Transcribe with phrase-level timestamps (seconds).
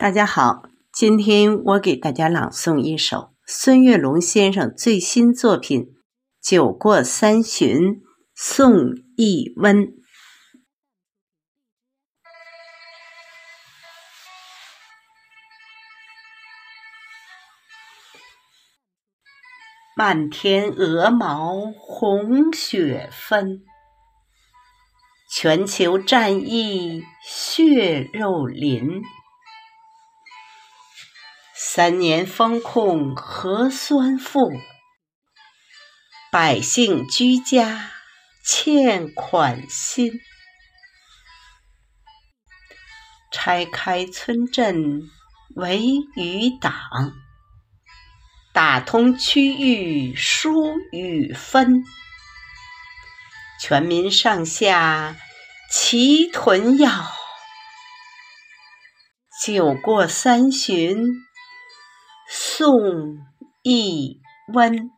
[0.00, 0.62] 大家好，
[0.94, 5.82] 今天我给大家朗诵一首孙月龙先生最新作品
[6.40, 7.76] 《酒过三巡·
[8.34, 9.76] 送一温》。
[19.94, 23.60] 漫天鹅毛红雪纷，
[25.30, 29.02] 全球战役血肉淋。
[31.62, 34.50] 三年封控核酸负，
[36.32, 37.90] 百姓居家
[38.42, 40.10] 欠款心。
[43.30, 45.02] 拆开村镇
[45.54, 45.82] 围
[46.16, 46.72] 与党。
[48.54, 51.84] 打通区域疏与分，
[53.60, 55.14] 全民上下
[55.70, 57.12] 齐囤药，
[59.44, 60.96] 酒过三巡
[62.60, 62.78] 宋·
[63.62, 64.20] 易
[64.52, 64.90] 温。